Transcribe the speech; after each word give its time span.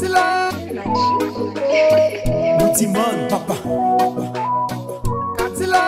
Katila 0.00 0.50
Mouti 2.58 2.86
man 2.86 3.28
papa. 3.28 3.56
Katila 5.36 5.84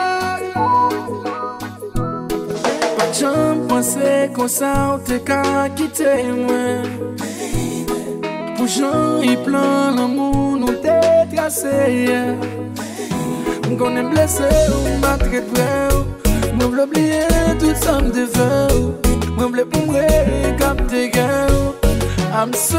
Pachan 2.98 3.66
panse 3.68 4.28
konsa 4.36 4.72
ou 4.92 4.98
te 4.98 5.16
ka 5.24 5.68
kite 5.76 6.12
mwen 6.28 6.84
Pou 8.56 8.68
jan 8.68 9.24
yi 9.24 9.36
plan 9.46 9.96
l'amou 9.96 10.58
nou 10.60 10.76
te 10.84 10.98
trase 11.32 11.72
Mkonen 13.70 14.12
blese 14.12 14.50
ou 14.76 14.98
matre 15.00 15.40
pre 15.54 15.70
ou. 15.96 16.04
Mwen 16.52 16.68
vle 16.68 16.84
oubliye 16.84 17.24
tout 17.56 17.80
sa 17.80 17.96
mdeve 18.04 18.50
ou. 18.76 18.92
Mwen 19.38 19.54
vle 19.56 19.64
pou 19.72 19.88
mre 19.88 20.52
kapte 20.60 21.08
I'm 22.34 22.50
so 22.54 22.78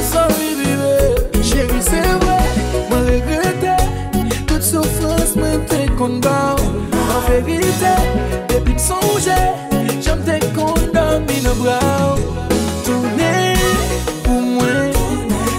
sorry 0.00 0.54
vive 0.54 1.42
Chéri 1.42 1.82
se 1.82 2.00
vwe, 2.22 2.38
mwen 2.88 3.04
regrete 3.04 3.76
Tout 4.46 4.62
soufrans 4.62 5.34
mwen 5.36 5.60
te 5.68 5.84
kondan 5.98 6.56
An 7.12 7.20
verite, 7.28 7.92
depi 8.48 8.72
m 8.72 8.80
sonje 8.80 9.36
Jom 10.00 10.24
te 10.24 10.38
kondan 10.56 11.20
mi 11.28 11.36
nan 11.44 11.60
braw 11.60 12.16
Tourne 12.86 13.32
pou 14.24 14.40
mwen 14.40 14.96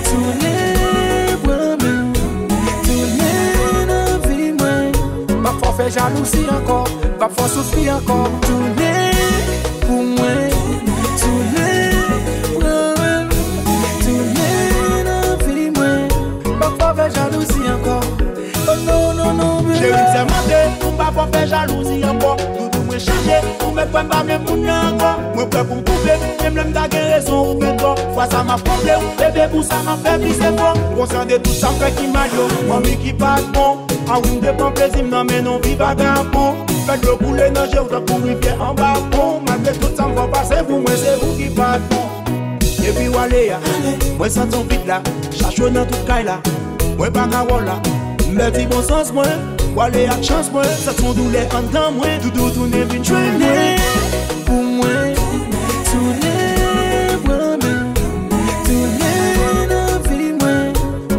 Tourne 0.09 0.55
pou 1.45 1.77
mwen 1.85 2.13
Tourne 2.89 3.33
nan 3.91 4.15
vi 4.25 4.53
mwen 4.57 4.89
Mwen 5.37 5.61
fò 5.61 5.75
fè 5.77 5.91
jalousi 5.93 6.47
ankon 6.49 6.89
Mwen 7.19 7.37
fò 7.37 7.51
soufri 7.53 7.91
ankon 7.93 8.41
Tourne 8.49 9.14
Se 19.85 19.91
yon 19.91 20.07
se 20.11 20.21
mante, 20.25 20.59
ou 20.83 20.91
pa 20.97 21.11
pou 21.13 21.27
fe 21.29 21.45
jalouzi 21.45 21.99
anpon 22.09 22.39
Doudou 22.55 22.85
mwen 22.87 22.97
chanje, 22.97 23.35
ou 23.61 23.69
mwen 23.69 23.89
kwen 23.93 24.07
pa 24.09 24.23
mwen 24.25 24.41
moun 24.41 24.63
yon 24.65 24.87
anpon 24.87 25.19
Mwen 25.35 25.49
pwen 25.53 25.67
pou 25.69 25.77
mkoupe, 25.77 26.15
mwen 26.39 26.55
mwen 26.55 26.71
mdage 26.71 27.01
rezon 27.11 27.51
ou 27.51 27.57
mwen 27.59 27.77
to. 27.77 27.91
Fwa 28.15 28.25
sa 28.31 28.41
ma 28.47 28.55
proble 28.57 28.95
ou 28.97 29.11
bebe 29.19 29.45
pou 29.51 29.61
sa 29.67 29.83
ma 29.85 29.93
fe 30.01 30.15
plis 30.23 30.41
e 30.41 30.47
anpon 30.49 30.81
Konsen 30.95 31.29
de 31.29 31.37
tout 31.37 31.53
sa 31.53 31.69
mpe 31.75 31.91
ki 31.99 32.07
mal 32.15 32.33
yo, 32.33 32.47
mwen 32.65 32.81
mi 32.87 32.95
ki 33.03 33.13
pat 33.19 33.45
bon. 33.53 33.83
A 34.09 34.17
ou 34.17 34.39
mde 34.39 34.55
pan 34.57 34.73
plezim 34.73 35.11
nan 35.13 35.29
menon 35.29 35.61
viva 35.61 35.93
gampon 35.99 36.65
Fèk 36.87 37.05
yo 37.05 37.13
koule 37.21 37.51
nan 37.53 37.69
jè 37.69 37.83
ou 37.83 37.91
ta 37.91 38.01
pou 38.01 38.25
rivye 38.25 38.57
an 38.57 38.73
bapon 38.79 39.43
Mwen 39.45 39.67
fèk 39.67 39.77
tout 39.83 40.01
sa 40.01 40.09
mwa 40.09 40.25
pase 40.33 40.63
pou 40.65 40.81
mwen 40.81 40.97
se 41.03 41.13
ou 41.19 41.35
ki 41.37 41.51
pat 41.59 41.85
bon. 41.91 42.09
E 42.81 42.89
pi 42.89 43.05
wale 43.13 43.51
ya, 43.51 43.61
mwen 44.17 44.33
san 44.33 44.49
ton 44.49 44.65
vit 44.65 44.89
la 44.89 45.03
Chache 45.29 45.69
nan 45.69 45.85
tout 45.85 46.09
kay 46.09 46.25
la, 46.25 46.39
mwen 46.95 47.13
pa 47.13 47.29
gawol 47.29 47.69
la 47.69 47.77
Mwen 48.31 48.49
ti 48.57 48.65
bon 48.65 48.81
sens 48.81 49.13
mwen. 49.13 49.54
Wale 49.75 50.07
ak 50.07 50.21
chans 50.23 50.47
mwen, 50.53 50.63
sa 50.79 50.93
ton 50.95 51.11
doule 51.13 51.41
an 51.51 51.65
dan 51.73 51.97
mwen 51.97 52.21
Doudou 52.23 52.49
toune 52.55 52.85
vin 52.87 53.03
chwe 53.03 53.19
mwen 53.35 53.81
Pou 54.47 54.61
mwen, 54.63 55.11
toune 55.89 56.35
mwen 57.25 57.59
Toune 58.63 59.11
nan 59.67 59.99
vi 60.07 60.31
mwen. 60.39 60.71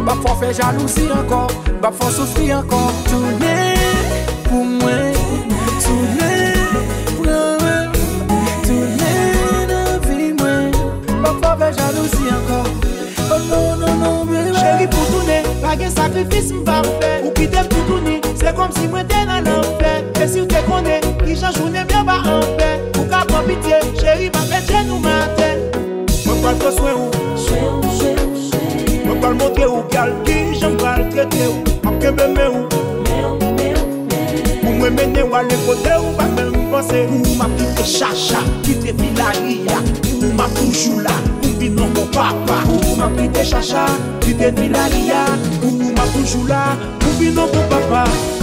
Bap 0.07 0.25
fò 0.25 0.33
fè 0.41 0.49
jalousi 0.57 1.05
ankon, 1.13 1.53
bap 1.83 1.93
fò 2.01 2.09
soufri 2.09 2.49
ankon. 2.55 2.89
Toune, 3.11 3.53
pou 4.49 4.65
mwen, 4.65 5.13
toune 5.85 6.33
mwen 7.21 7.95
Toune 8.65 9.15
nan 9.69 10.05
vi 10.09 10.33
mwen. 10.41 10.73
Bap 11.21 11.45
fò 11.45 11.53
fè 11.61 11.73
jalousi 11.77 12.33
ankon. 12.39 12.73
Oh 13.29 13.41
non 13.51 13.85
non 13.85 14.01
non 14.01 14.21
mwen. 14.31 14.53
Chéri 14.57 14.89
pou 14.89 15.11
toune, 15.13 15.43
bagen 15.61 15.93
sakrifis 15.93 16.55
mba 16.57 16.81
mwen. 16.89 17.36
kom 18.67 18.81
si 18.81 18.87
mwen 18.87 19.07
te 19.07 19.23
nan 19.25 19.47
anfer 19.47 20.03
E 20.21 20.27
si 20.27 20.41
ou 20.41 20.47
te 20.47 20.61
kone, 20.67 20.99
ki 21.23 21.35
jan 21.35 21.53
jounen 21.55 21.87
mwen 21.87 22.05
ba 22.07 22.17
anfer 22.23 22.79
Ou 22.97 23.07
ka 23.09 23.23
pon 23.29 23.45
pitiye, 23.47 23.79
cheri 23.99 24.29
pa 24.33 24.43
peche 24.49 24.83
nou 24.87 24.99
maten 24.99 25.63
Mwen 26.25 26.41
pal 26.43 26.57
to 26.61 26.71
swen 26.75 26.97
ou, 26.99 27.11
swen 27.39 27.63
ou, 27.63 27.93
swen 27.99 28.19
ou, 28.23 28.41
swen 28.49 28.67
ou 28.83 29.05
Mwen 29.07 29.21
pal 29.23 29.37
montre 29.39 29.67
ou, 29.69 29.83
gal 29.93 30.11
ki 30.27 30.39
jan 30.59 30.77
pal 30.81 31.05
trete 31.13 31.47
ou 31.47 31.63
Apke 31.87 32.11
mwen 32.11 32.35
men 32.35 32.57
ou, 32.59 32.65
men 33.07 33.29
ou, 33.31 33.53
men 33.55 33.79
ou, 33.79 33.93
men 34.11 34.25
ou 34.33 34.63
Mwen 34.63 34.81
mwen 34.81 34.99
mene 34.99 35.27
wale 35.31 35.59
kote 35.65 35.95
ou, 36.01 36.15
pa 36.19 36.27
men 36.33 36.51
mwen 36.51 36.67
pense 36.75 37.05
Ou 37.07 37.37
ma 37.39 37.49
pite 37.55 37.87
chacha, 37.87 38.43
pite 38.65 38.95
filaria 38.99 39.79
Ou 40.17 40.33
ma 40.35 40.49
toujou 40.57 40.99
la, 41.05 41.15
ou 41.43 41.53
vi 41.61 41.69
non 41.71 41.93
kon 41.95 42.09
papa? 42.15 42.63
Ou 42.67 42.97
ma 42.99 43.07
pite 43.15 43.45
chacha, 43.47 43.85
pite 44.25 44.51
filaria 44.59 45.23
Ou 45.61 45.93
ma 45.95 46.09
toujou 46.11 46.49
la, 46.51 46.65
ou 47.05 47.15
vi 47.21 47.31
non 47.31 47.47
kon 47.53 47.71
papa? 47.71 48.36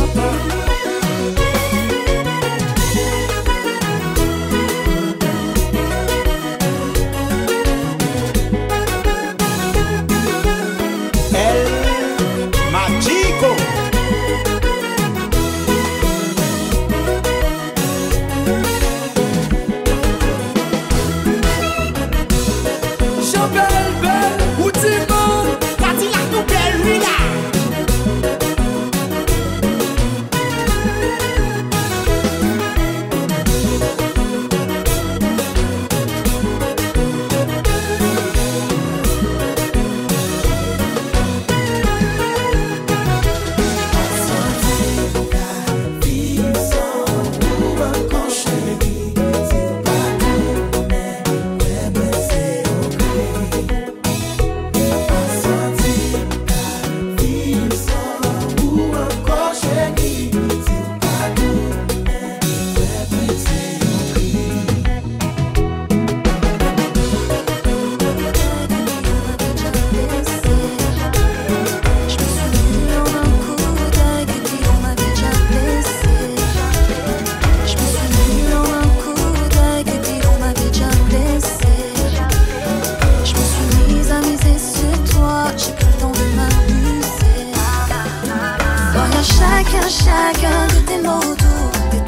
Chacun, 89.88 90.32
chacun 90.34 90.66
de 90.68 90.80
tes 90.86 90.98
mots 90.98 91.34
doux, 91.36 91.70
de 91.92 91.98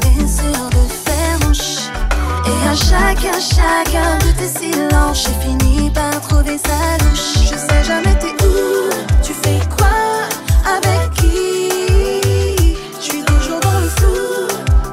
faire 1.05 1.37
mon 1.43 1.53
chien. 1.53 1.93
Et 2.45 2.69
à 2.69 2.75
chacun, 2.75 3.39
chacun 3.39 4.17
de 4.19 4.31
tes 4.37 4.47
silences, 4.47 5.23
j'ai 5.23 5.47
fini 5.47 5.89
par 5.91 6.21
trouver 6.21 6.57
sa 6.57 6.97
louche. 7.03 7.35
Je 7.43 7.55
sais 7.55 7.83
jamais 7.83 8.15
t'es 8.19 8.33
où, 8.43 8.89
tu 9.21 9.33
fais 9.33 9.59
quoi, 9.77 9.87
avec 10.65 11.11
qui. 11.15 12.75
Je 12.99 13.03
suis 13.03 13.23
toujours 13.23 13.59
dans 13.59 13.79
le 13.79 13.89
flou, 13.89 14.47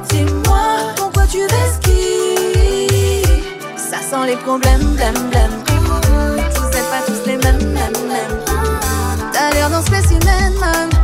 dis-moi 0.09 0.93
pourquoi 0.95 1.25
tu 1.27 1.39
vesquilles. 1.41 2.63
Ça 3.77 3.97
sent 3.97 4.25
les 4.27 4.37
problèmes, 4.37 4.95
blême, 4.95 5.29
blême. 5.29 5.63
Vous 6.55 6.67
êtes 6.67 6.89
pas 6.89 7.01
tous 7.05 7.25
les 7.25 7.37
mêmes, 7.37 7.67
mêmes, 7.71 8.07
mêmes. 8.07 8.39
T'as 9.31 9.51
l'air 9.53 9.69
d'un 9.69 9.81
spécimen, 9.81 10.53
man. 10.59 10.94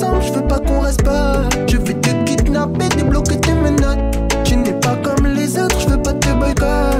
je 0.00 0.32
veux 0.32 0.46
pas 0.46 0.58
qu'on 0.58 0.80
reste 0.80 1.02
pas. 1.02 1.42
Je 1.68 1.76
vais 1.76 1.94
te 1.94 2.10
kidnapper, 2.24 2.88
débloquer 2.96 3.38
tes 3.40 3.54
menottes. 3.54 3.98
Tu 4.44 4.56
n'es 4.56 4.72
pas 4.72 4.96
comme 4.96 5.26
les 5.26 5.58
autres, 5.58 5.78
je 5.80 5.88
veux 5.88 6.02
pas 6.02 6.12
te 6.12 6.28
boycotter. 6.32 6.93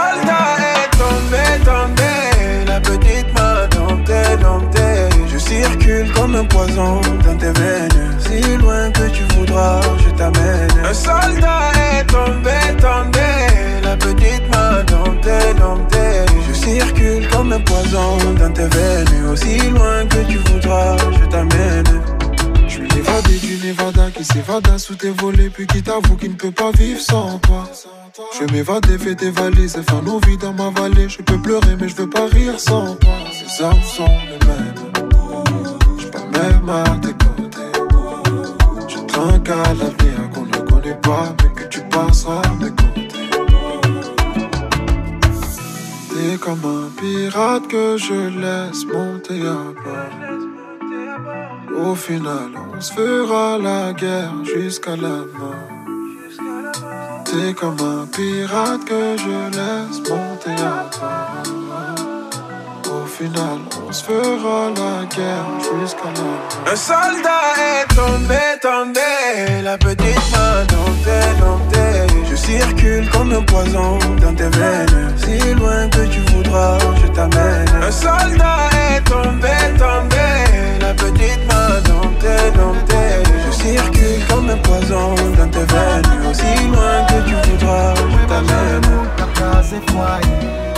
Soldat 0.00 0.56
est 0.72 0.90
tombé, 1.02 1.44
tombé. 1.64 2.12
La 2.66 2.80
petite 2.80 3.32
m'a 3.34 3.66
dompté, 3.66 4.20
dompté. 4.40 4.88
Je 5.32 5.38
circule 5.38 6.12
comme 6.12 6.34
un 6.36 6.44
poison 6.44 7.00
dans 7.24 7.36
tes 7.36 7.52
veines. 7.58 8.00
Si 8.18 8.56
loin 8.56 8.90
que 8.90 9.06
tu 9.10 9.22
voudras, 9.34 9.80
je 10.04 10.10
t'amène. 10.10 10.70
Un 10.84 10.94
soldat 10.94 11.72
est 11.92 12.04
tombé, 12.06 12.58
tombé. 12.86 13.30
La 13.82 13.96
petite 13.96 14.46
m'a 14.52 14.82
dompté, 14.82 15.36
dompté. 15.58 16.06
Je 16.48 16.52
circule 16.54 17.28
comme 17.28 17.52
un 17.52 17.60
poison 17.60 18.16
dans 18.38 18.52
tes 18.52 18.68
veines. 18.74 19.30
Aussi 19.32 19.58
loin 19.70 20.06
que 20.06 20.20
tu 20.30 20.38
voudras, 20.38 20.96
je 21.18 21.24
t'amène. 21.26 22.02
Je 22.66 22.74
suis 22.74 22.88
l'évadé 22.88 23.36
du 23.38 23.66
Nevada 23.66 24.10
qui 24.10 24.24
s'évada 24.24 24.78
sous 24.78 24.94
tes 24.94 25.10
volets 25.10 25.50
Puis 25.50 25.66
qui 25.66 25.82
t'avoue 25.82 26.16
qu'il 26.16 26.30
ne 26.30 26.36
peut 26.36 26.52
pas 26.52 26.70
vivre 26.72 27.00
sans 27.00 27.38
toi 27.40 27.64
Je 28.38 28.52
m'évader, 28.52 28.98
fais 28.98 29.14
tes 29.14 29.30
valises 29.30 29.76
et 29.76 29.82
faire 29.82 30.02
nos 30.02 30.18
vies 30.20 30.36
dans 30.36 30.52
ma 30.52 30.68
vallée. 30.70 31.08
Je 31.08 31.22
peux 31.22 31.38
pleurer 31.38 31.76
mais 31.78 31.88
je 31.88 31.96
veux 31.96 32.10
pas 32.10 32.26
rire 32.26 32.60
sans 32.60 32.94
toi. 32.96 33.14
Ces 33.32 33.62
hommes 33.62 33.82
sont 33.82 34.04
les 34.28 34.38
mêmes. 34.46 34.74
Je 35.98 36.06
pas 36.08 36.26
même 36.38 36.68
à 36.68 36.84
tes 37.00 37.12
côtés. 37.12 37.72
Je 38.88 38.98
trinque 39.06 39.48
à 39.48 39.74
l'avenir 39.74 40.30
qu'on 40.34 40.44
ne 40.44 40.70
connaît 40.70 41.00
pas 41.00 41.34
Mais 41.42 41.62
que 41.62 41.68
tu 41.68 41.80
passeras 41.82 42.42
à 42.42 42.54
mes 42.62 42.70
côtés. 42.70 43.08
T'es 46.10 46.36
comme 46.38 46.64
un 46.64 46.90
pirate 47.00 47.68
que 47.68 47.96
je 47.96 48.28
laisse 48.38 48.84
monter 48.84 49.40
à 49.46 49.72
bord. 49.82 50.14
Au 51.90 51.94
final, 51.94 52.50
on 52.74 52.80
se 52.80 52.92
fera 52.92 53.56
la 53.56 53.92
guerre 53.94 54.44
jusqu'à 54.44 54.96
la 54.96 55.24
mort. 55.38 55.79
T'es 57.30 57.54
comme 57.54 57.76
un 57.78 58.06
pirate 58.06 58.84
que 58.86 59.16
je 59.16 59.56
laisse 59.56 60.00
monter 60.10 60.60
à 60.60 60.90
bord. 60.98 61.44
Au 62.92 63.06
final, 63.06 63.60
on 63.86 63.92
se 63.92 64.02
fera 64.02 64.70
la 64.70 65.06
guerre 65.14 65.46
jusqu'à 65.62 66.10
la. 66.16 66.72
Un 66.72 66.74
soldat 66.74 67.54
est 67.70 67.86
tombé, 67.94 68.42
tombé. 68.60 69.62
La 69.62 69.78
petite 69.78 70.26
main 70.32 70.64
dompté, 70.70 71.20
dompté. 71.38 71.86
Je 72.28 72.34
circule 72.34 73.08
comme 73.10 73.32
un 73.32 73.42
poison 73.42 73.96
dans 74.20 74.34
tes 74.34 74.48
veines. 74.58 75.14
Si 75.18 75.54
loin 75.54 75.88
que 75.88 76.06
tu 76.08 76.20
voudras, 76.32 76.78
je 77.00 77.06
t'amène. 77.12 77.68
Un 77.80 77.92
soldat 77.92 78.70
est 78.90 79.02
tombé, 79.04 79.54
tombé. 79.78 80.26
La 80.80 80.94
petite 80.94 81.46
main 81.46 81.80
dompté, 81.84 82.50
dompté. 82.56 83.29
Circule 83.62 84.24
comme 84.28 84.50
un 84.50 84.56
poison 84.56 85.14
dans 85.36 85.50
tes 85.50 85.66
veines. 85.72 86.28
Aussi 86.28 86.68
loin 86.68 87.04
que 87.08 87.28
tu 87.28 87.34
voudras, 87.50 87.94
je 87.94 88.28
t'amène. 88.28 89.00
Se 89.70 89.76
fwaye 89.92 90.26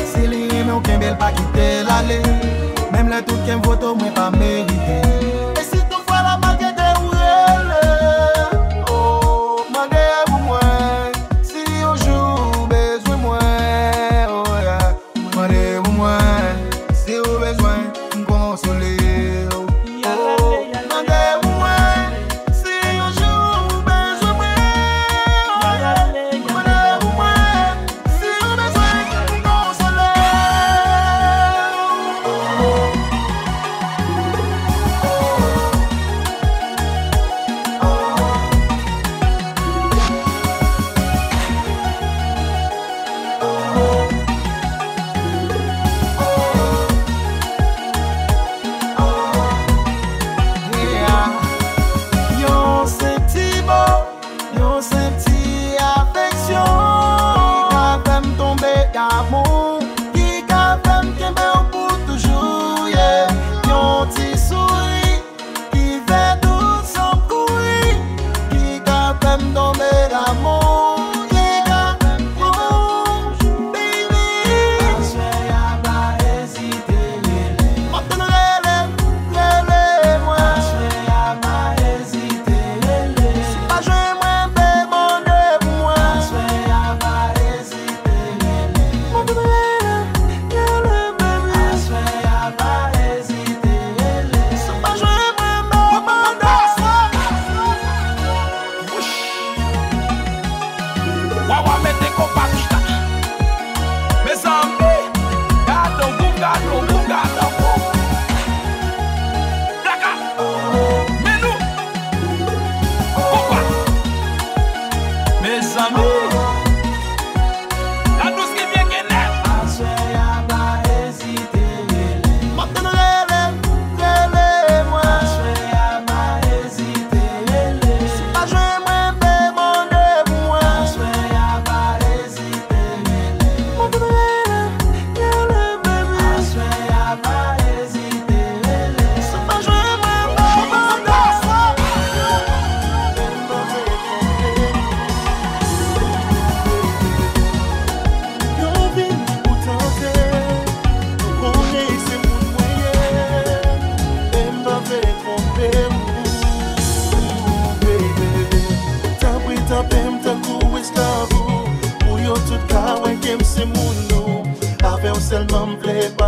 Si 0.04 0.26
li 0.26 0.48
reme 0.50 0.72
ou 0.74 0.80
ken 0.84 0.98
bel 1.00 1.14
pa 1.16 1.30
kite 1.32 1.66
l'ale 1.86 2.18
Mem 2.92 3.08
le 3.08 3.20
tout 3.24 3.38
ken 3.46 3.62
voto 3.62 3.94
mwen 3.94 4.12
pa 4.14 4.28
merite 4.30 4.98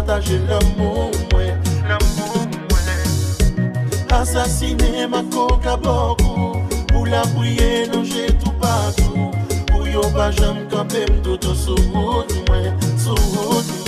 pataje 0.04 0.38
l'amou 0.48 1.10
mwen 1.32 1.60
L'amou 1.88 2.44
mwen 2.68 4.12
Asasine 4.12 5.06
mako 5.06 5.46
kabokou 5.64 6.62
Pou 6.92 7.04
la 7.04 7.22
pouye 7.34 7.86
nou 7.92 8.04
jetou 8.04 8.52
pakou 8.60 9.32
Pou 9.70 9.86
yo 9.88 10.04
pa 10.14 10.30
jam 10.30 10.60
kapem 10.68 11.20
dodo 11.22 11.54
sou 11.54 11.78
wout 11.94 12.36
mwen 12.48 12.70
Sou 12.98 13.16
wout 13.32 13.64
mwen 13.64 13.83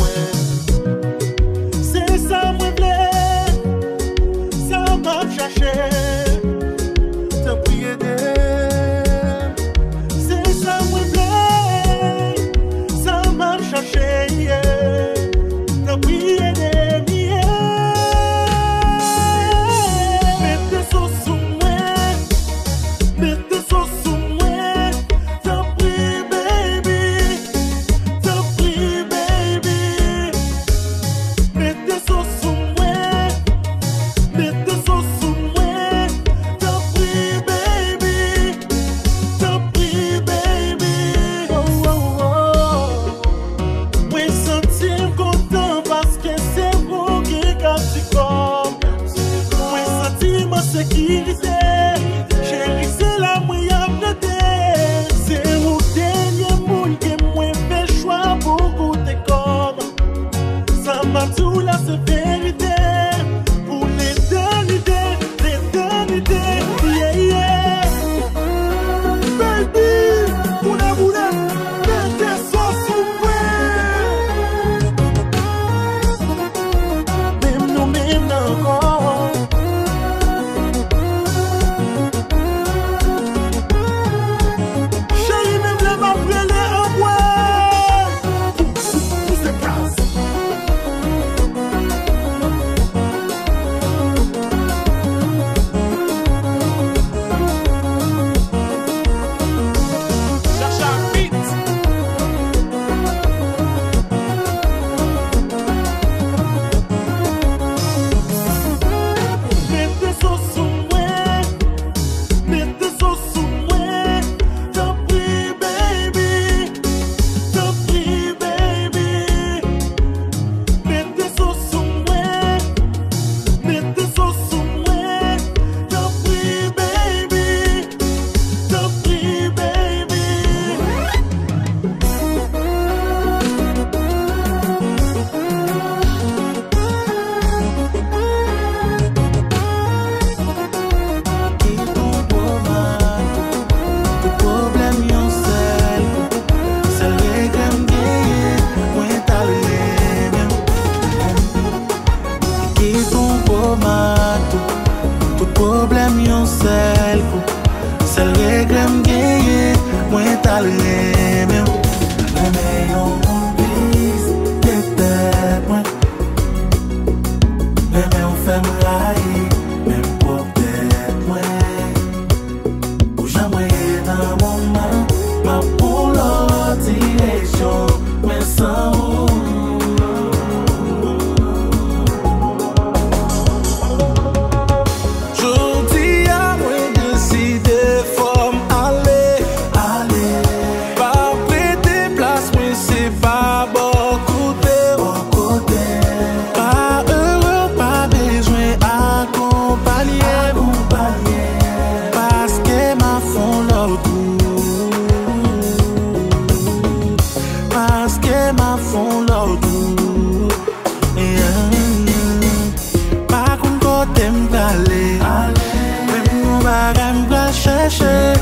chèche 217.88 218.34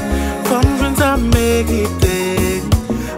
Fòm 0.44 0.64
jwen 0.78 0.94
ta 1.00 1.16
mèkite 1.16 2.18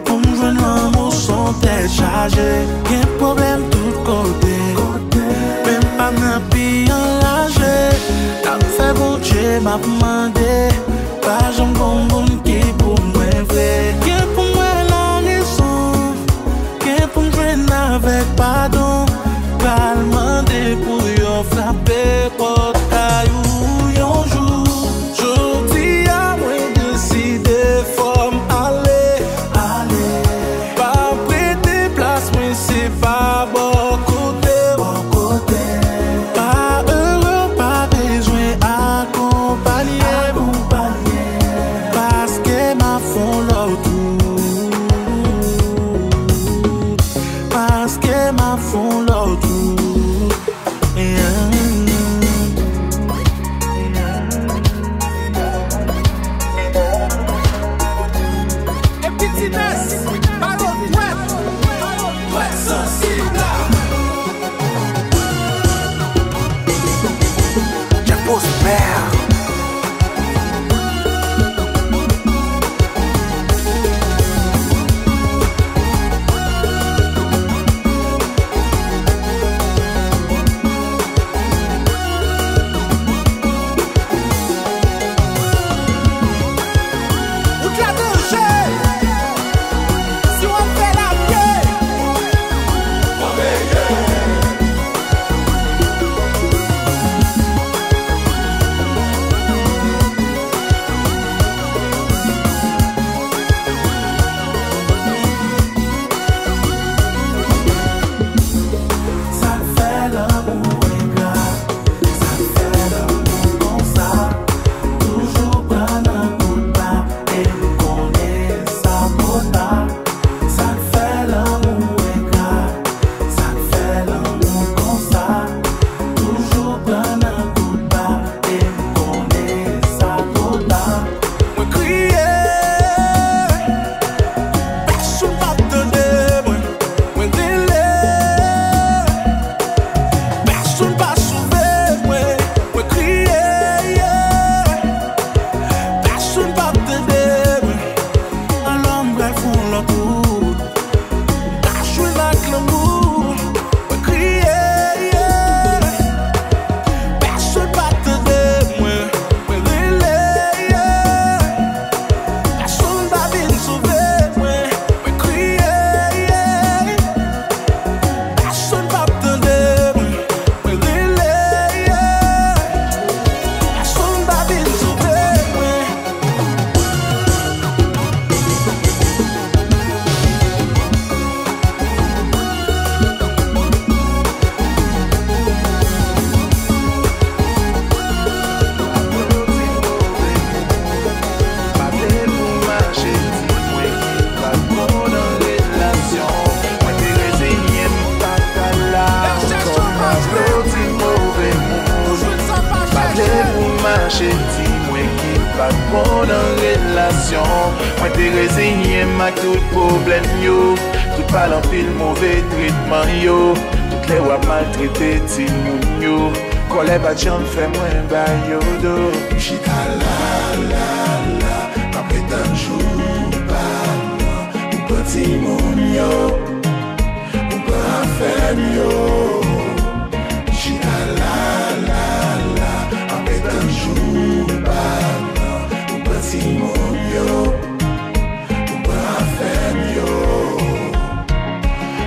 Fòm 0.06 0.22
jwen 0.38 0.54
nan 0.60 0.92
mou 0.94 1.10
son 1.10 1.54
tè 1.62 1.76
chaje 1.96 2.50
Gen 2.90 3.06
problem 3.18 3.62
tout 3.70 3.96
kote 4.06 4.58
Mèm 5.66 5.84
pa 5.98 6.10
nan 6.20 6.42
pi 6.50 6.66
an 6.98 7.06
laje 7.22 7.76
Tam 8.44 8.60
fè 8.76 8.92
bon 8.98 9.18
dje 9.22 9.60
map 9.62 9.86
mande 10.00 10.85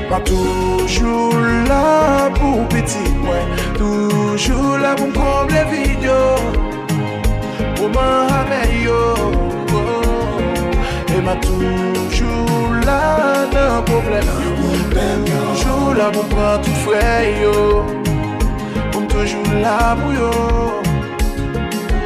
Ma 0.10 0.20
toujou 0.26 1.32
la 1.70 2.30
pou 2.38 2.66
piti 2.74 3.04
mwen 3.22 3.54
Toujou 3.78 4.78
la 4.82 4.96
pou 4.98 5.12
mkomble 5.12 5.66
video 5.70 6.20
Pou 7.78 7.92
mwen 7.94 8.34
ame 8.40 8.64
yo 8.86 9.04
E 11.20 11.22
ma 11.22 11.36
toujou 11.36 12.74
la 12.86 13.46
nan 13.54 13.84
problem 13.84 14.26
yo. 15.28 15.40
Toujou 15.54 15.94
la 15.94 16.10
pou 16.12 16.24
mwen 16.32 16.62
tout 16.64 16.78
fwe 16.86 17.04
yo. 17.42 17.56
Pou 18.92 19.00
mwen 19.02 19.08
toujou 19.12 19.62
la 19.64 19.80
pou 20.00 20.14
yo. 20.16 20.79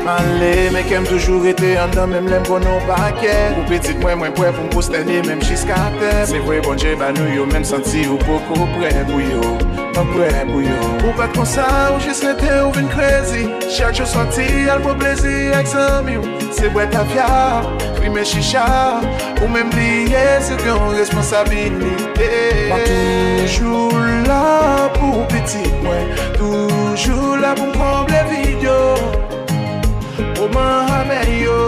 Anle, 0.03 0.67
mè 0.75 0.81
kem 0.83 1.05
toujou 1.07 1.39
rete 1.45 1.77
an 1.79 1.93
dan 1.95 2.09
mèm 2.11 2.25
lèm 2.27 2.43
konon 2.43 2.81
pakè 2.89 3.31
Ou 3.55 3.63
petit 3.69 3.95
mwen 4.01 4.17
mwen 4.19 4.33
pwè 4.35 4.49
pou 4.51 4.67
mpostele 4.67 5.21
mèm 5.23 5.39
jiskate 5.47 6.09
Se 6.27 6.41
vwe 6.43 6.57
bonje 6.65 6.91
ba 6.99 7.13
nou 7.15 7.31
yo 7.31 7.45
mèm 7.47 7.63
santi 7.63 8.03
ou 8.11 8.19
poko 8.25 8.67
pre 8.73 8.91
pou 9.07 9.23
yo. 9.23 9.53
Mwen 9.95 10.11
pre 10.11 10.27
pou 10.49 10.59
yo. 10.65 10.91
Ou 11.05 11.15
pat 11.15 11.31
kon 11.37 11.47
sa 11.47 11.69
ou 11.93 12.03
jis 12.03 12.19
rete 12.27 12.51
ou 12.65 12.75
vin 12.75 12.91
krezi 12.91 13.47
Chak 13.71 13.95
jo 14.01 14.09
santi 14.11 14.67
al 14.67 14.83
pou 14.83 14.99
plezi 14.99 15.53
ek 15.55 15.71
zami 15.71 16.19
ou 16.19 16.51
Se 16.51 16.67
bwè 16.75 16.89
ta 16.91 17.07
fya, 17.07 17.31
kri 17.95 18.11
mè 18.11 18.27
chicha. 18.27 18.67
Ou 19.39 19.47
mèm 19.55 19.71
liye 19.79 20.27
se 20.43 20.59
gen 20.65 20.83
responsabilite 20.99 22.31
Pa 22.67 22.83
toujou 22.91 24.03
la 24.27 24.91
pou 24.99 25.23
petit 25.31 25.71
mwen 25.87 26.11
Toujou 26.35 27.37
la 27.39 27.55
pou 27.55 27.71
mkomble 27.71 28.27
video 28.35 29.22
Mohamed 30.53 31.29
yo. 31.45 31.59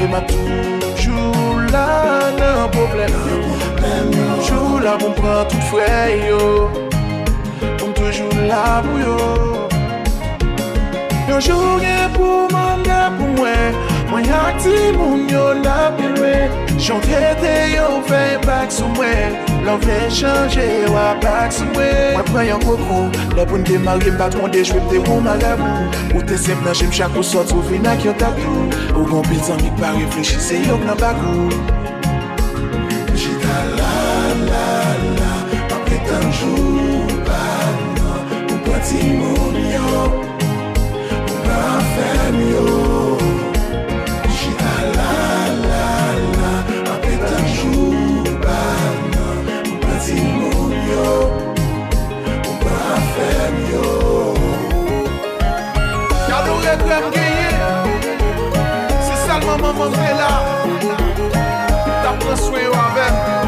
E 0.00 0.06
ma 0.06 0.20
toujou 0.20 1.60
la 1.72 2.32
nan 2.38 2.70
problem 2.72 3.12
yo 3.28 3.40
Toujou 4.12 4.80
la 4.80 4.96
pou 4.96 5.12
pran 5.18 5.44
tout 5.50 5.62
fwe 5.68 5.90
yo. 6.28 6.70
Pou 7.78 7.92
toujou 7.92 8.32
la 8.48 8.80
pou 8.86 8.98
yo. 9.04 9.18
Yo 11.28 11.38
jougen 11.40 12.10
pou 12.16 12.48
man 12.54 12.82
gen 12.88 13.20
pou 13.20 13.28
mwen 13.36 13.78
Mwen 14.10 14.26
yak 14.32 14.58
ti 14.64 14.90
moun 14.96 15.28
yo 15.28 15.52
la 15.62 15.92
pilwe 16.00 16.34
Chante 16.80 17.22
te 17.44 17.56
yo 17.76 18.00
fey 18.08 18.36
bak 18.46 18.72
sou 18.72 18.88
mwen 18.96 19.49
Lan 19.64 19.80
vle 19.80 19.98
chanje 20.10 20.66
wap 20.94 21.24
ak 21.24 21.52
siwe 21.52 21.88
Mwen 22.14 22.28
pren 22.30 22.46
yon 22.48 22.62
koko 22.64 23.00
Lè 23.36 23.44
pou 23.44 23.60
nde 23.60 23.76
marye 23.84 24.12
mbat 24.14 24.32
tonde 24.36 24.62
jwe 24.64 24.80
pte 24.86 25.02
mou 25.04 25.20
malamou 25.24 25.90
Ou 26.14 26.24
te 26.24 26.38
sem 26.40 26.60
nan 26.64 26.76
jem 26.78 26.92
chakou 26.96 27.24
sot 27.26 27.52
ou 27.52 27.64
vinak 27.68 28.04
yon 28.06 28.16
tatou 28.20 28.64
Ou 28.96 29.04
gon 29.10 29.26
pil 29.28 29.42
zan 29.44 29.60
pa 29.80 29.92
reflechi 29.98 30.40
se 30.40 30.62
yon 30.64 30.80
nan 30.88 30.96
bakou 31.00 31.48
Jita 33.20 33.58
la 33.76 33.94
la 34.48 34.66
la. 35.20 35.32
Pa 35.68 35.80
pretan 35.84 36.28
jou 36.40 37.20
pa 37.28 37.44
nan 38.00 38.44
Ou 38.48 38.60
pati 38.64 39.02
moun 39.20 39.60
yo? 39.76 40.06
Ou 41.20 41.42
pa 41.44 41.64
fem 41.92 42.40
yo 42.48 42.79
maman 59.60 59.90
mwen 59.96 60.16
la 60.20 60.30
Ta 62.02 62.10
pran 62.20 62.36
swen 62.36 62.64
yo 62.64 62.72
avèm 62.86 63.39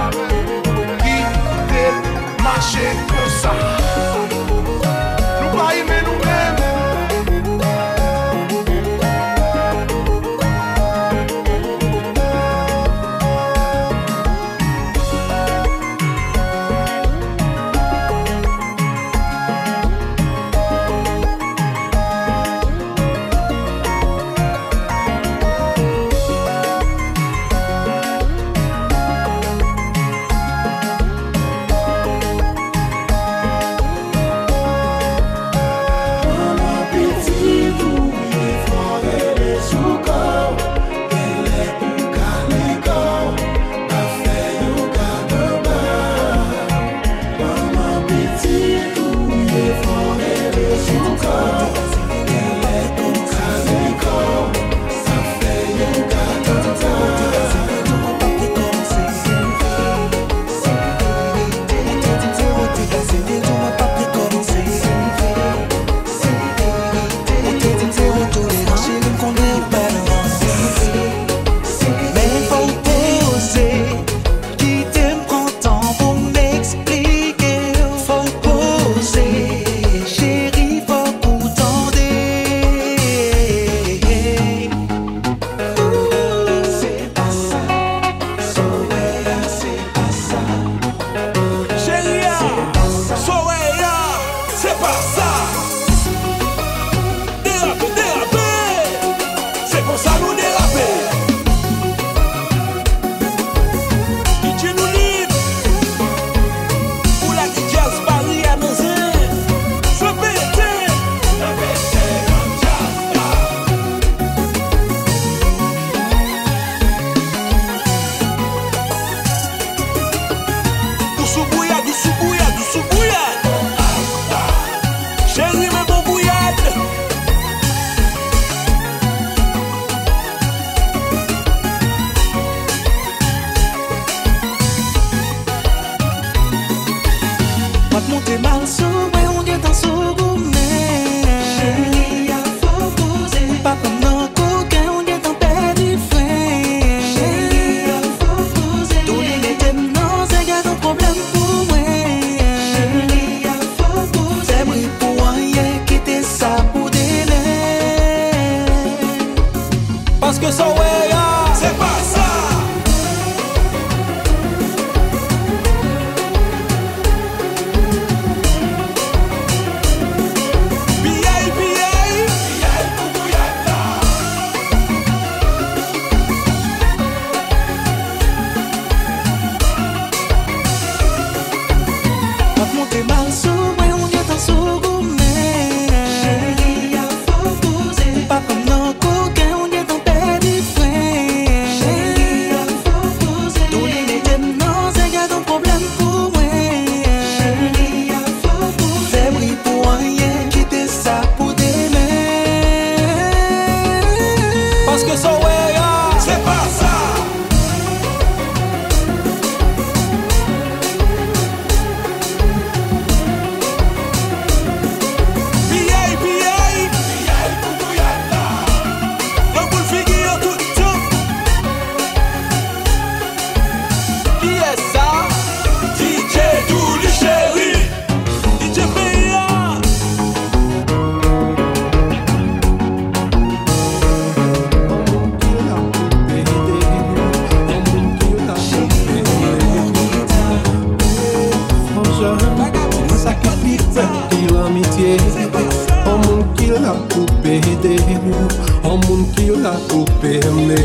eme 250.38 250.78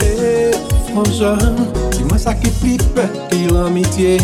E, 0.00 0.10
eh, 0.10 0.54
franjan, 0.88 1.56
ti 1.92 2.04
mwen 2.04 2.20
sa 2.20 2.34
ki 2.40 2.52
pi 2.60 2.76
pet 2.96 3.18
ki 3.30 3.46
l'amitiye 3.52 4.16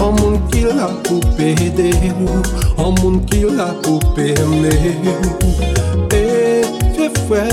An 0.00 0.14
moun 0.18 0.38
ki 0.52 0.64
la 0.70 0.88
pou 1.08 1.20
pede 1.38 1.90
ou 2.14 2.40
An 2.80 2.94
moun 3.00 3.20
ki 3.30 3.44
la 3.56 3.70
pou 3.82 3.98
peme 4.16 4.70
eh, 4.70 5.10
ou 5.10 5.52
E, 6.14 6.62
fye 6.94 7.10
fwe, 7.24 7.44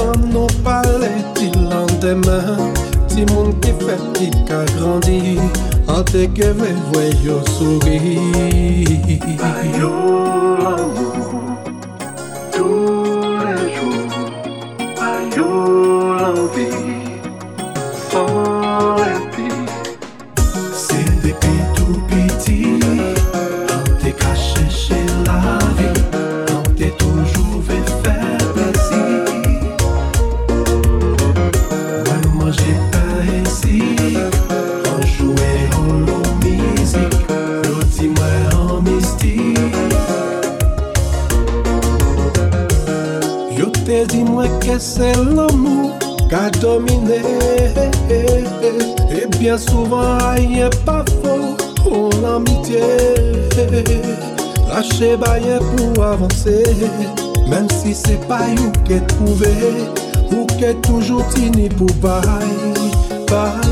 an 0.00 0.26
nou 0.32 0.48
pale 0.66 1.12
ti 1.38 1.52
lan 1.58 1.88
deman 2.02 2.74
Ti 3.14 3.28
moun 3.30 3.54
ki 3.62 3.76
fet 3.84 4.02
ki 4.18 4.32
ka 4.48 4.64
grandi. 4.74 5.38
An 5.88 6.04
te 6.04 6.26
ke 6.36 6.48
ve 6.58 6.70
vwe 6.90 7.04
yo 7.22 7.40
souri 7.44 8.18
Bayo 9.38 9.90
oh, 9.92 10.56
l'amou 10.64 11.03
Lâcher 54.94 55.16
bailler 55.16 55.58
pour 55.76 56.04
avancer. 56.04 56.62
Même 57.48 57.68
si 57.68 57.94
c'est 57.94 58.20
pas 58.28 58.48
you 58.48 58.70
qui 58.84 59.00
trouvé 59.06 59.50
Ou 60.30 60.46
qui 60.46 60.64
toujours 60.82 61.26
tini 61.30 61.68
pour 61.68 61.92
bail 61.94 62.22
Bail 63.28 63.63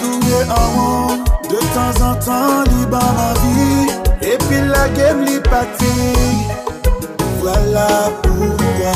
tourner 0.00 0.44
en. 0.50 1.22
De 1.48 1.58
temps 1.74 2.04
en 2.04 2.14
temps, 2.14 2.62
libre 2.70 2.98
ma 2.98 3.32
vie, 3.42 3.86
et 4.22 4.38
puis 4.38 4.60
la 4.66 4.88
game 4.90 5.24
li. 5.24 5.38
Voilà 7.40 7.88
pourquoi 8.22 8.92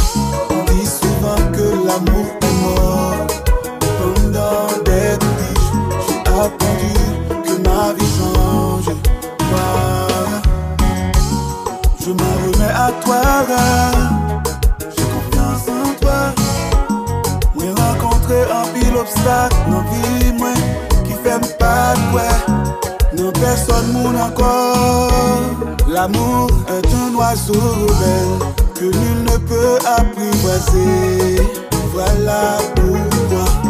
on 0.50 0.64
dit 0.72 0.86
souvent 0.86 1.42
que 1.52 1.66
l'amour 1.86 2.26
est 2.42 2.57
mort. 2.62 3.26
Pendant 3.98 4.68
des 4.84 5.18
piges, 5.18 5.72
j'ai 6.07 6.18
attendu 6.40 6.94
que 7.44 7.54
ma 7.68 7.92
vie 7.92 8.12
change. 8.16 8.88
Moi, 9.50 9.70
je 12.00 12.11
m'en 12.11 12.34
remets 12.44 12.74
à 12.74 12.92
toi. 13.04 13.95
Dans 19.27 19.81
vie 19.91 20.33
moi 20.39 20.55
qui 21.05 21.12
fait 21.12 21.57
pas 21.59 21.95
de 21.95 22.12
quoi. 22.12 22.31
Non 23.16 23.33
personne 23.33 23.93
moun 23.93 24.16
encore. 24.16 25.11
L'amour 25.89 26.51
est 26.68 26.87
un 26.95 27.14
oiseau 27.14 27.55
rebelle 27.55 28.39
que 28.74 28.85
nul 28.85 29.24
ne 29.24 29.37
peut 29.39 29.79
apprivoiser. 29.99 31.43
Voilà 31.93 32.59
pourquoi 32.74 33.66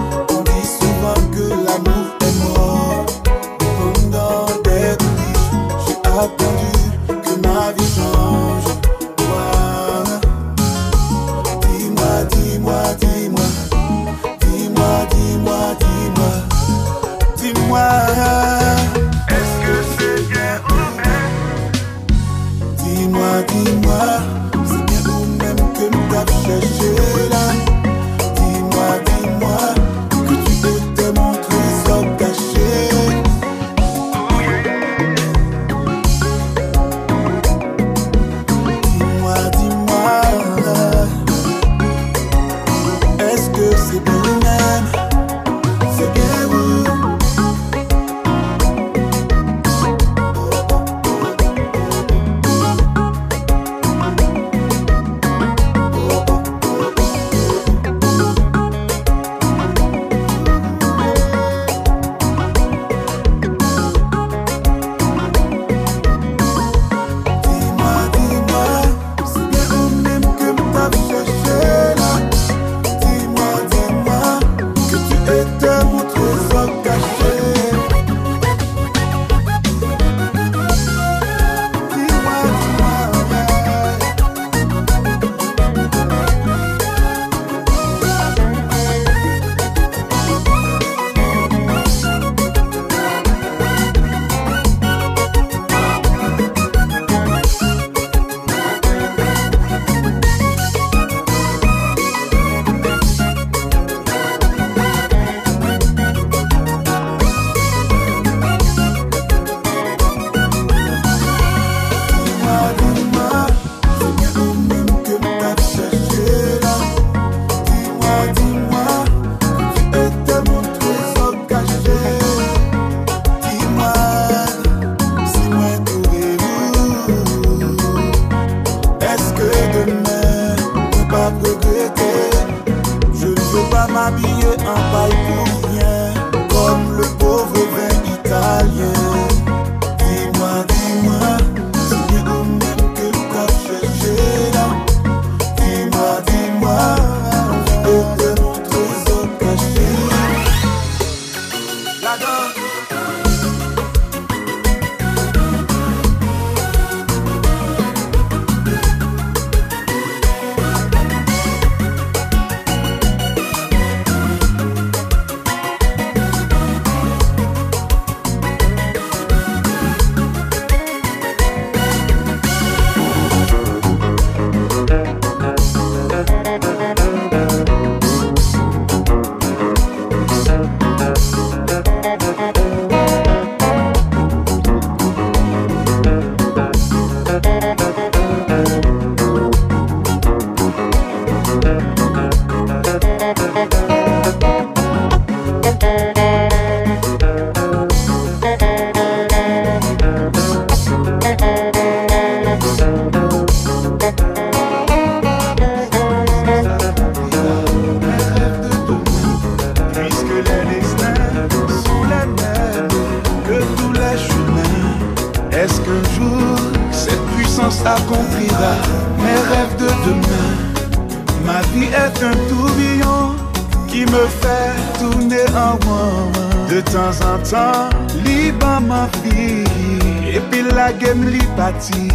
puis 231.06 231.14
la 231.14 231.14
game 231.14 231.28
li 231.28 231.38
parti. 231.56 232.08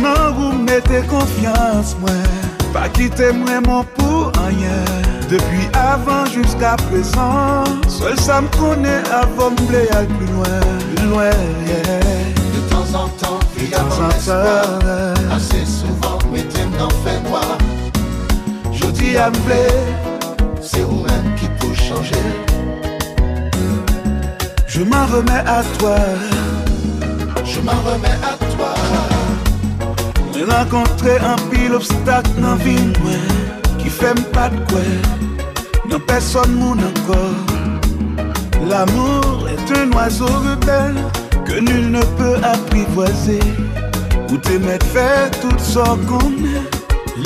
Non, 0.00 0.32
vous 0.34 0.58
mettez 0.58 1.02
confiance, 1.08 1.96
moi. 2.00 2.10
Pas 2.72 2.88
quitter 2.88 3.32
moi 3.32 3.60
mon 3.66 3.84
pour 3.84 4.32
rien. 4.36 4.84
Depuis 5.28 5.68
avant 5.74 6.26
jusqu'à 6.26 6.76
présent, 6.76 7.64
seul 7.88 8.18
ça 8.18 8.40
me 8.40 8.48
connaît 8.48 9.02
avant 9.10 9.50
me 9.50 9.96
aller 9.96 10.06
plus 10.06 10.26
loin, 10.26 10.60
plus 10.96 11.06
loin, 11.06 11.30
yeah. 11.66 12.00
De 12.54 12.70
temps 12.70 12.98
en 12.98 13.08
temps, 13.08 13.38
temps 13.38 13.84
mon 13.84 14.06
en 14.06 14.10
espoir, 14.10 14.78
temps, 14.80 15.34
assez 15.36 15.64
souvent, 15.64 16.18
mettez 16.32 16.64
n'en 16.78 16.90
fait 16.90 17.20
moi. 17.30 17.40
je 18.72 18.86
dis 18.86 19.16
à 19.16 19.30
me 19.30 19.36
plaire, 19.36 19.72
C'est 20.60 20.80
vous-même 20.82 21.34
qui 21.36 21.46
peut 21.60 21.74
changer. 21.74 22.14
je 24.66 24.82
m'en 24.82 25.06
remets 25.06 25.44
à 25.46 25.62
toi. 25.78 25.96
Je 27.62 27.66
m'en 27.66 27.80
remets 27.82 28.08
à 28.08 28.36
toi. 28.56 28.74
Un 31.04 31.36
pile 31.50 31.74
obstacle 31.74 32.30
dans 32.40 32.50
la 32.50 32.54
vie 32.56 32.92
moi, 33.00 33.12
qui 33.78 33.88
fait 33.88 34.14
pas 34.32 34.48
de 34.48 34.56
quoi. 34.68 34.80
Non 35.88 36.00
personne 36.00 36.52
moun 36.52 36.80
encore. 36.80 38.68
L'amour 38.68 39.48
est 39.48 39.78
un 39.78 39.92
oiseau 39.92 40.26
rebelle 40.26 40.96
que 41.44 41.60
nul 41.60 41.90
ne 41.90 42.00
peut 42.00 42.36
apprivoiser. 42.42 43.40
Ou 44.30 44.36
te 44.38 44.52
mettre 44.52 44.86
faire 44.86 45.30
toutes 45.40 45.60
sortes 45.60 46.04
qu'on 46.06 46.32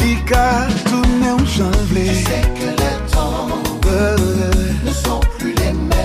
Lika 0.02 0.66
tourner 0.84 1.30
en 1.30 1.44
janvier. 1.46 2.12
Je 2.12 2.24
sais 2.24 2.42
que 2.58 2.68
les 2.70 3.12
temps 3.12 3.48
ne 4.84 4.90
sont 4.92 5.20
plus 5.38 5.54
les 5.54 5.72
mêmes. 5.72 5.96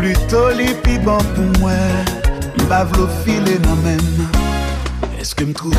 Plutôt 0.00 0.48
les 0.56 0.72
pi 0.82 0.98
bon 0.98 1.18
pour 1.34 1.60
moi. 1.60 1.72
M'bave 2.58 2.90
l'eau 2.96 3.08
filer 3.22 3.58
non 3.66 3.76
même. 3.84 4.28
Est-ce 5.20 5.34
que 5.34 5.44
me 5.44 5.52
trouve 5.52 5.74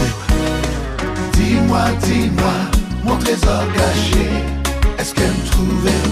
Dis-moi, 1.33 1.85
dis-moi, 2.03 2.53
mon 3.03 3.17
trésor 3.17 3.63
caché, 3.73 4.29
est-ce 4.99 5.15
qu'elle 5.15 5.25
me 5.25 5.45
trouvait 5.49 6.05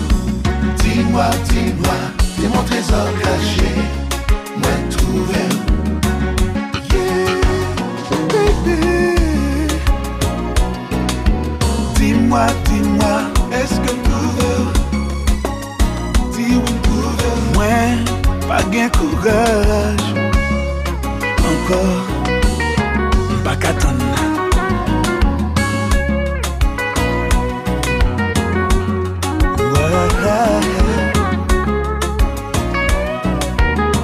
Dis-moi, 0.77 1.25
dis-moi, 1.49 1.99
t'es 2.35 2.47
mon 2.47 2.63
trésor 2.63 3.09
caché, 3.21 3.69
moi 4.57 4.71
trouvé. 4.89 5.43
Dis-moi, 11.93 12.47
dis-moi, 12.65 13.21
est-ce 13.53 13.79
que 13.81 13.91
tu 14.03 14.08
Gain 18.71 18.89
courage. 18.89 20.13
Encore. 21.51 22.05
Pas 23.43 23.55
qu'attendre. 23.55 24.05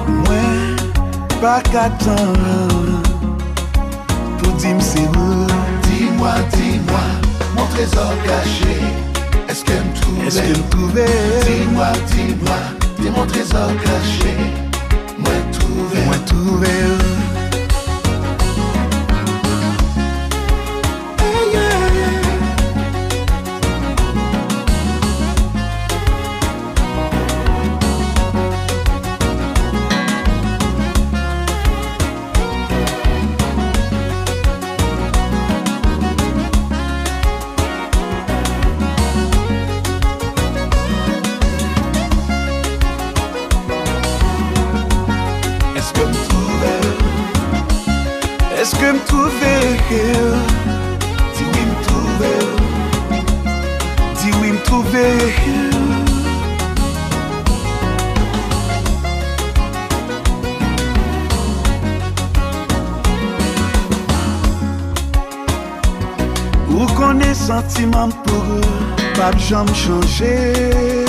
Moi, 0.08 0.36
pas 1.40 1.60
qu'attendre. 1.60 3.02
Pour 4.38 4.52
dire 4.54 4.76
c'est 4.80 4.98
où? 5.00 5.46
Dis-moi, 5.82 6.32
dis-moi, 6.52 7.00
mon 7.56 7.66
trésor 7.66 8.12
caché, 8.24 8.80
est-ce 9.48 9.64
qu'elle 9.64 9.84
me 9.84 9.94
Est-ce 10.26 10.40
que 10.40 10.46
trouvait 10.46 10.58
me 10.58 10.70
trouvais? 10.70 11.06
Dis-moi, 11.46 11.86
dis-moi, 12.10 12.58
t'es 12.96 13.10
mon 13.10 13.26
trésor 13.26 13.70
caché, 13.82 14.34
moi 15.18 15.32
trouvé. 15.52 16.04
Moi 16.06 16.16
trouvé 16.26 17.25
changer 69.86 71.04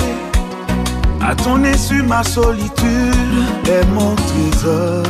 à 1.20 1.34
ton 1.34 1.64
insu, 1.64 2.02
ma 2.02 2.22
solitude 2.22 3.48
est 3.66 3.86
mon 3.92 4.14
trésor. 4.14 5.02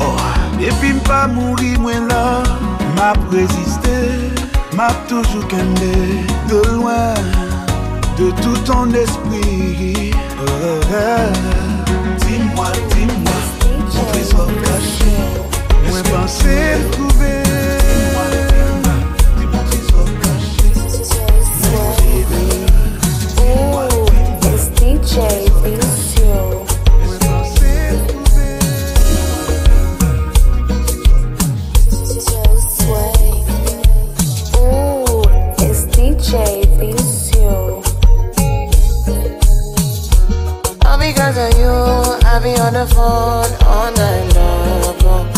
Oh, 0.00 0.16
et 0.60 0.70
puis 0.80 0.92
m'pas 0.92 1.28
mourir, 1.28 1.80
moi 1.80 1.92
là, 2.08 2.42
m'a 2.96 3.12
résisté, 3.30 3.96
m'a 4.76 4.88
toujours 5.08 5.46
qu'aimé 5.48 6.26
de 6.48 6.60
loin, 6.76 7.14
de 8.18 8.30
tout 8.42 8.58
ton 8.64 8.92
esprit. 8.92 10.10
Oh. 10.40 10.80
Dis-moi, 12.26 12.68
dis-moi, 12.90 13.38
mon 13.94 14.04
trésor 14.12 14.48
caché, 14.64 15.14
moi 15.88 16.00
pensé 16.12 16.54
le 16.78 16.90
trouver. 16.90 17.51
All 42.58 43.92
night 43.92 44.34
long. 44.34 45.28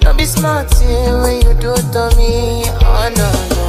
Don't 0.00 0.16
be 0.16 0.24
smart 0.24 0.70
when 1.22 1.36
you 1.42 1.54
do 1.54 1.74
to 1.74 2.12
me. 2.16 2.64
Oh 2.82 3.10
no, 3.16 3.30
no, 3.54 3.66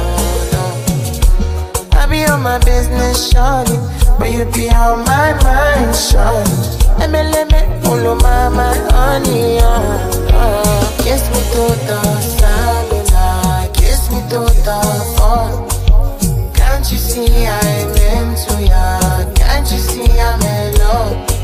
no. 0.52 1.98
I 1.98 2.06
be 2.06 2.24
on 2.26 2.42
my 2.42 2.58
business, 2.58 3.32
shawty. 3.32 3.76
But 4.18 4.32
you 4.32 4.44
be 4.52 4.68
on 4.70 5.04
my 5.04 5.32
mind, 5.42 5.94
shawty. 5.94 6.98
Let 6.98 7.10
me, 7.10 7.22
let 7.30 7.50
me 7.50 7.60
pull 7.82 8.06
on 8.06 8.18
my, 8.18 8.48
my 8.48 8.74
honey, 8.90 9.58
oh, 9.60 10.30
oh. 10.32 11.02
Kiss 11.02 11.28
me 11.30 11.40
to 11.52 11.64
the 11.86 12.00
cellular, 12.20 13.68
kiss 13.74 14.10
me 14.10 14.20
to 14.30 14.40
the 14.64 14.80
phone. 15.16 16.52
Can't 16.54 16.90
you 16.92 16.98
see 16.98 17.46
I'm 17.46 17.88
into 17.90 18.62
ya? 18.64 19.34
Can't 19.34 19.70
you 19.70 19.78
see 19.78 20.20
I'm 20.20 20.42
in 20.42 20.78
love? 20.78 21.35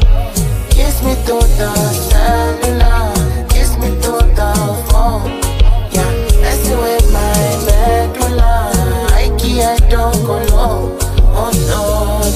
me 1.03 1.15
to 1.27 1.39
the 1.59 1.75
cellular, 2.11 3.13
kiss 3.49 3.77
me 3.79 3.89
to 4.03 4.13
the 4.39 4.51
phone. 4.89 5.41
Yeah, 5.91 6.11
that's 6.41 6.69
the 6.69 6.77
way 6.77 6.99
my 7.11 7.35
medulla. 7.67 8.71
I 9.13 9.29
can't 9.39 9.83
don't 9.91 10.25
go 10.25 10.39
low. 10.55 10.99
Oh 11.35 11.51
no, 11.71 11.83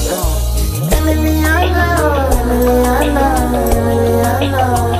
no. 0.09 0.21
Emiliana, 0.95 1.85
Emiliana, 2.41 3.27
Emiliana. 3.77 4.96